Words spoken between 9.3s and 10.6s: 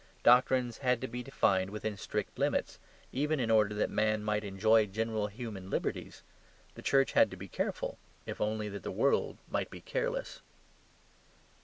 might be careless.